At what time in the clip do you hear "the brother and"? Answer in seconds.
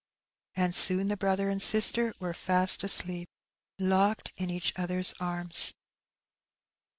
1.09-1.61